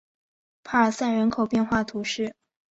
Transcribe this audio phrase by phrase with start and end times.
[0.63, 2.33] 帕尔塞人口变化图示